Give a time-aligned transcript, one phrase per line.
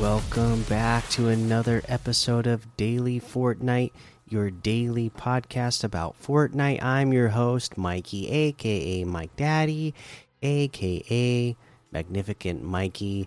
[0.00, 3.92] Welcome back to another episode of Daily Fortnite,
[4.28, 6.82] your daily podcast about Fortnite.
[6.82, 9.94] I'm your host, Mikey, aka Mike Daddy,
[10.42, 11.56] aka
[11.92, 13.26] Magnificent Mikey.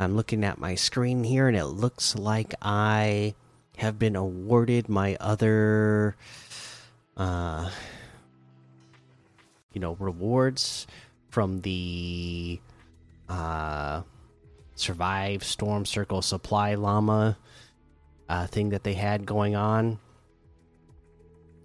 [0.00, 3.34] I'm looking at my screen here and it looks like I
[3.76, 6.16] have been awarded my other
[7.18, 7.68] uh
[9.74, 10.86] you know rewards
[11.28, 12.58] from the
[13.28, 14.00] uh
[14.78, 17.36] survive storm circle supply llama
[18.28, 19.98] uh, thing that they had going on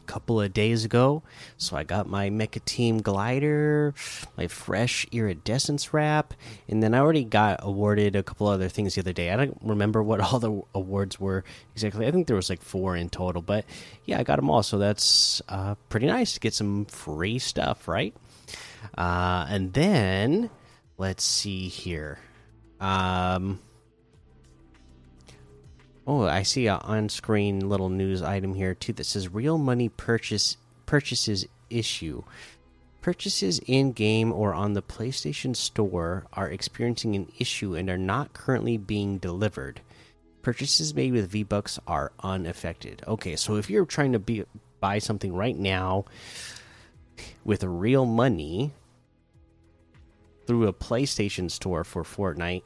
[0.01, 1.23] a couple of days ago.
[1.57, 3.93] So i got my mecha team glider
[4.37, 6.33] my fresh iridescence wrap
[6.67, 9.31] and then i already got awarded a couple other things the other day.
[9.31, 12.07] I don't remember what all the awards were exactly.
[12.07, 13.65] I think there was like four in total but
[14.05, 14.63] yeah i got them all.
[14.63, 18.15] So that's uh, pretty nice to get some free stuff right?
[18.97, 20.49] Uh, and then
[20.97, 22.19] let's see here
[22.83, 23.59] um.
[26.05, 30.57] Oh, I see a on-screen little news item here too that says real money purchase
[30.85, 32.23] purchases issue.
[33.01, 38.33] Purchases in game or on the PlayStation Store are experiencing an issue and are not
[38.33, 39.79] currently being delivered.
[40.41, 43.01] Purchases made with V Bucks are unaffected.
[43.07, 44.43] Okay, so if you're trying to be,
[44.81, 46.03] buy something right now
[47.45, 48.73] with real money,
[50.45, 52.63] through a PlayStation store for Fortnite,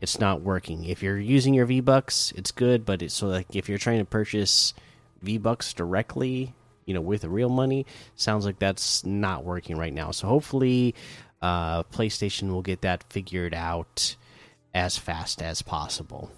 [0.00, 0.84] it's not working.
[0.84, 3.98] If you're using your V Bucks, it's good, but it's so like if you're trying
[3.98, 4.74] to purchase
[5.22, 6.54] V Bucks directly,
[6.86, 7.86] you know, with real money,
[8.16, 10.10] sounds like that's not working right now.
[10.10, 10.94] So hopefully,
[11.42, 14.16] uh, PlayStation will get that figured out
[14.74, 16.30] as fast as possible.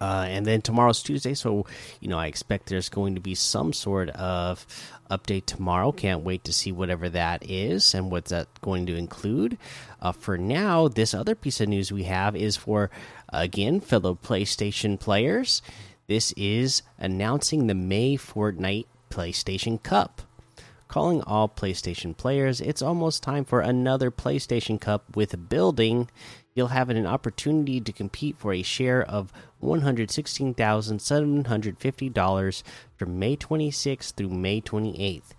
[0.00, 1.66] Uh, and then tomorrow's Tuesday, so
[2.00, 4.66] you know I expect there's going to be some sort of
[5.10, 5.92] update tomorrow.
[5.92, 9.58] Can't wait to see whatever that is and what's that going to include.
[10.00, 12.90] Uh, for now, this other piece of news we have is for
[13.30, 15.62] again fellow PlayStation players.
[16.06, 20.22] This is announcing the May Fortnite PlayStation Cup.
[20.88, 26.08] Calling all PlayStation players, it's almost time for another PlayStation Cup with building
[26.54, 29.32] you'll have an opportunity to compete for a share of
[29.62, 32.62] $116,750
[32.96, 35.30] from May 26th through May 28th.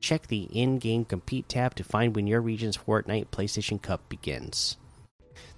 [0.00, 4.76] Check the in game compete tab to find when your region's Fortnite PlayStation Cup begins.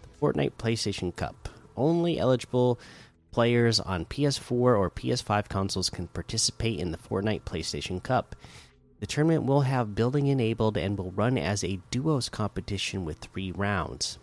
[0.03, 1.49] The Fortnite PlayStation Cup.
[1.75, 2.79] Only eligible
[3.31, 8.35] players on PS4 or PS5 consoles can participate in the Fortnite PlayStation Cup.
[9.01, 13.53] The tournament will have building enabled and will run as a duos competition with three
[13.53, 14.19] rounds.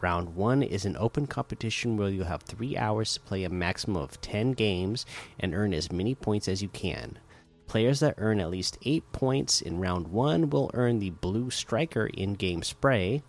[0.00, 4.02] Round one is an open competition where you have three hours to play a maximum
[4.02, 5.04] of 10 games
[5.38, 7.18] and earn as many points as you can.
[7.66, 12.06] Players that earn at least 8 points in round one will earn the Blue Striker
[12.06, 13.22] in game spray.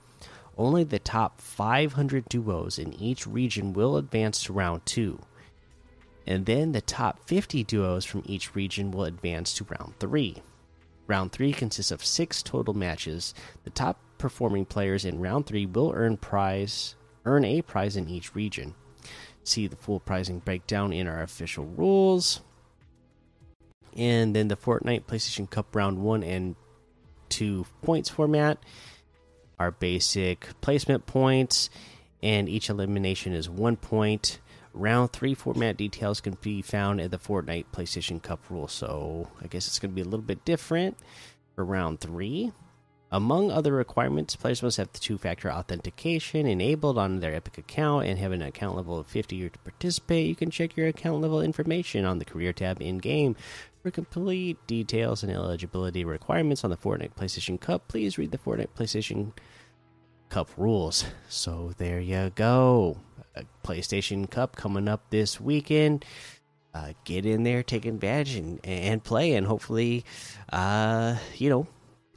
[0.58, 5.20] Only the top 500 duos in each region will advance to round two.
[6.26, 10.42] And then the top 50 duos from each region will advance to round three.
[11.08, 13.34] Round three consists of six total matches.
[13.64, 16.96] The top performing players in round three will earn prize
[17.26, 18.76] earn a prize in each region.
[19.44, 22.42] See the full pricing breakdown in our official rules.
[23.96, 26.56] And then the Fortnite PlayStation Cup round one and
[27.30, 28.60] two points format.
[29.58, 31.70] Our basic placement points,
[32.22, 34.40] and each elimination is one point.
[34.76, 38.68] Round three format details can be found in the Fortnite PlayStation Cup rule.
[38.68, 40.98] So I guess it's going to be a little bit different
[41.56, 42.52] for round three.
[43.10, 48.20] Among other requirements, players must have two factor authentication enabled on their Epic account and
[48.20, 50.28] have an account level of 50 to participate.
[50.28, 53.38] You can check your account level information on the career tab in game.
[53.82, 58.76] For complete details and eligibility requirements on the Fortnite PlayStation Cup, please read the Fortnite
[58.78, 59.32] PlayStation
[60.28, 61.06] Cup rules.
[61.30, 62.98] So there you go.
[63.64, 66.06] PlayStation Cup coming up this weekend.
[66.74, 70.04] Uh, get in there, take advantage, and, and play, and hopefully,
[70.52, 71.66] uh, you know,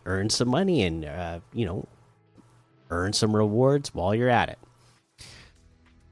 [0.04, 1.86] earn some money and uh, you know
[2.90, 4.58] earn some rewards while you're at it.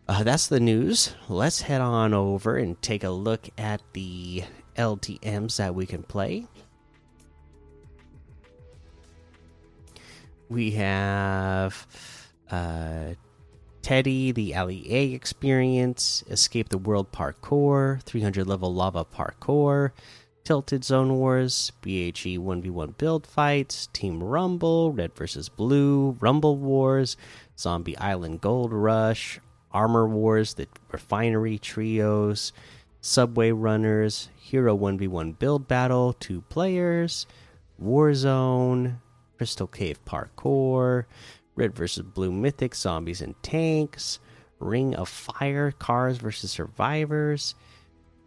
[0.09, 1.15] Uh, that's the news.
[1.29, 4.45] Let's head on over and take a look at the
[4.77, 6.47] LTMs that we can play.
[10.49, 11.87] We have
[12.51, 13.15] uh,
[13.87, 19.93] Teddy, the LEA experience, Escape the World Parkour, 300 level lava parkour,
[20.43, 25.49] Tilted Zone Wars, BHE 1v1 build fights, Team Rumble, Red vs.
[25.49, 27.17] Blue, Rumble Wars,
[27.57, 29.39] Zombie Island Gold Rush,
[29.71, 32.53] Armor Wars, the Refinery Trios,
[33.01, 37.29] Subway Runners, Hero 1v1 build battle, two players,
[37.81, 38.97] Warzone,
[39.37, 41.05] Crystal Cave Parkour,
[41.57, 44.21] Red versus Blue Mythic Zombies and Tanks,
[44.59, 47.55] Ring of Fire, Cars versus Survivors,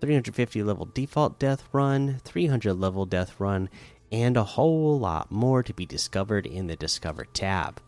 [0.01, 3.69] 350 level default death run, 300 level death run,
[4.11, 7.81] and a whole lot more to be discovered in the Discover tab.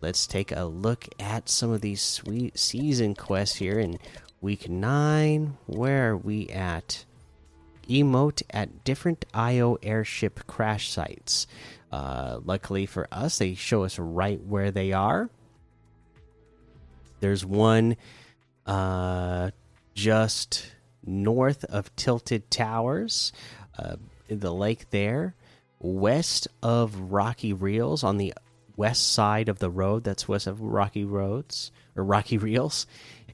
[0.00, 3.98] Let's take a look at some of these sweet season quests here in
[4.40, 5.56] week 9.
[5.66, 7.04] Where are we at?
[7.88, 11.46] Emote at different IO airship crash sites.
[11.90, 15.30] Uh, luckily for us, they show us right where they are.
[17.20, 17.96] There's one
[18.66, 19.50] uh,
[19.94, 20.72] just
[21.04, 23.32] north of Tilted Towers,
[23.78, 23.96] uh,
[24.28, 25.34] in the lake there,
[25.80, 28.34] west of Rocky Reels on the
[28.76, 30.04] west side of the road.
[30.04, 32.86] That's west of Rocky Roads or Rocky Reels.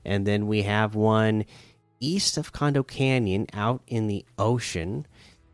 [0.04, 1.44] And then we have one
[2.04, 5.06] east of Condo Canyon out in the ocean.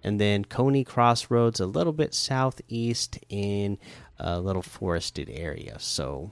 [0.03, 3.79] And then Coney Crossroads a little bit southeast in
[4.19, 5.77] a little forested area.
[5.79, 6.31] So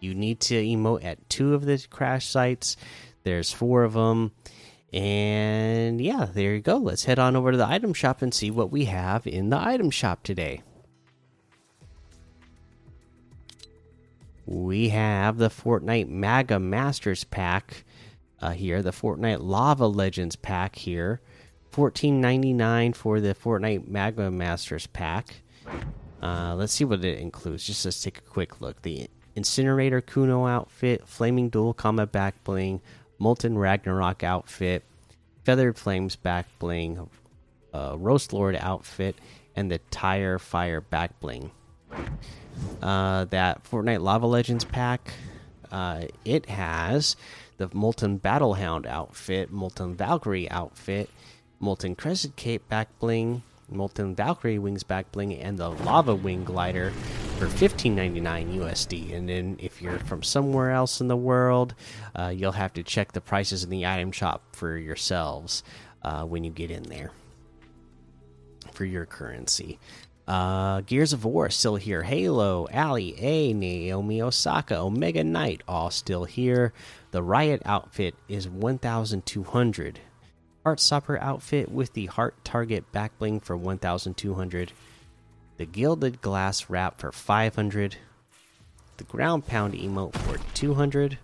[0.00, 2.76] you need to emote at two of the crash sites.
[3.22, 4.32] There's four of them.
[4.92, 6.76] And yeah, there you go.
[6.76, 9.58] Let's head on over to the item shop and see what we have in the
[9.58, 10.62] item shop today.
[14.46, 17.84] We have the Fortnite Magma Masters pack
[18.44, 21.20] uh, here, the Fortnite Lava Legends pack here.
[21.70, 25.36] Fourteen ninety nine for the Fortnite Magma Masters pack.
[26.22, 27.66] Uh, let's see what it includes.
[27.66, 28.82] Just let's take a quick look.
[28.82, 32.80] The Incinerator Kuno outfit, Flaming Dual Combat back bling,
[33.18, 34.84] Molten Ragnarok outfit,
[35.42, 37.10] Feathered Flames back bling,
[37.72, 39.16] uh, Roast Lord outfit,
[39.56, 41.50] and the Tire Fire back bling.
[42.80, 45.12] Uh, that Fortnite Lava Legends pack,
[45.72, 47.16] uh, it has
[47.56, 51.08] the Molten Battlehound outfit, Molten Valkyrie outfit,
[51.60, 56.92] Molten Crescent Cape back bling, Molten Valkyrie Wings back bling, and the Lava Wing glider
[57.38, 59.14] for 15.99 USD.
[59.14, 61.74] And then if you're from somewhere else in the world,
[62.14, 65.62] uh, you'll have to check the prices in the item shop for yourselves
[66.02, 67.12] uh, when you get in there
[68.72, 69.78] for your currency.
[70.26, 72.02] Uh, Gears of War still here.
[72.02, 76.72] Halo, Ali, A, Naomi Osaka, Omega Knight all still here.
[77.10, 80.00] The Riot outfit is 1,200.
[80.64, 84.72] Heartstopper outfit with the Heart Target back bling for 1,200.
[85.58, 87.96] The Gilded Glass wrap for 500.
[88.96, 91.18] The Ground Pound emote for 200.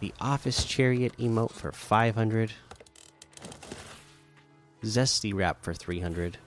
[0.00, 2.52] The Office Chariot emote for 500.
[4.82, 6.38] Zesty wrap for 300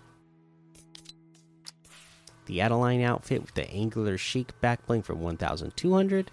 [2.47, 6.31] the Adeline outfit with the angular chic backbling for 1200,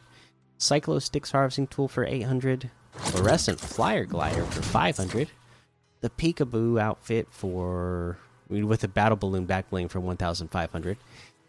[0.59, 5.29] Cyclo Sticks harvesting tool for 800, fluorescent flyer glider for 500,
[6.01, 8.19] the Peekaboo outfit for
[8.49, 10.97] with the battle balloon backbling for 1500,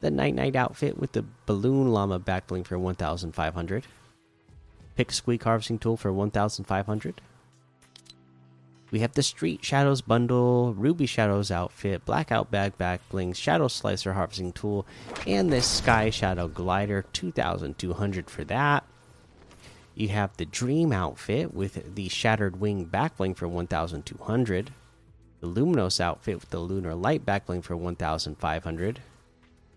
[0.02, 3.86] the Night Night outfit with the balloon llama backbling for 1500,
[4.96, 7.22] Pick Squeak harvesting tool for 1500
[8.92, 14.14] we have the Street Shadows bundle, Ruby Shadows outfit, Blackout bag back bling, Shadow Slicer
[14.14, 14.86] harvesting tool,
[15.26, 18.86] and the Sky Shadow glider, 2200 for that.
[19.96, 24.72] You have the Dream outfit with the Shattered Wing back bling for 1200.
[25.40, 29.00] The Luminos outfit with the Lunar Light back bling for 1500.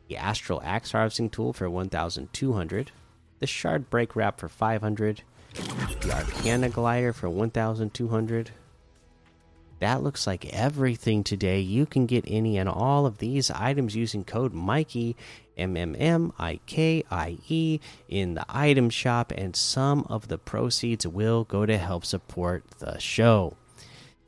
[0.09, 2.91] The Astral Axe harvesting tool for 1200.
[3.39, 5.23] The Shard Break wrap for 500.
[6.01, 8.51] The Arcana glider for 1200
[9.81, 11.61] that looks like everything today.
[11.61, 15.17] You can get any and all of these items using code Mikey
[15.57, 20.39] M M M I K I E in the item shop, and some of the
[20.39, 23.57] proceeds will go to help support the show.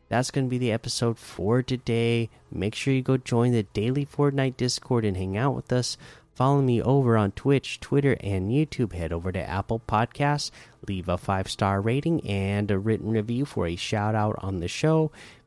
[0.08, 2.30] That's going to be the episode for today.
[2.50, 5.96] Make sure you go join the daily Fortnite Discord and hang out with us.
[6.34, 8.92] Follow me over on Twitch, Twitter, and YouTube.
[8.92, 10.50] Head over to Apple Podcasts,
[10.88, 14.66] leave a five star rating and a written review for a shout out on the
[14.66, 15.12] show.